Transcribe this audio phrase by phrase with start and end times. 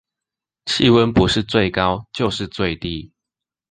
[0.65, 3.13] 氣溫不是最高就是最低